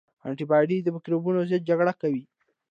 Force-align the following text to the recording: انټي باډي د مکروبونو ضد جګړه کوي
انټي 0.25 0.45
باډي 0.49 0.77
د 0.81 0.87
مکروبونو 0.95 1.39
ضد 1.49 1.63
جګړه 1.69 1.93
کوي 2.01 2.23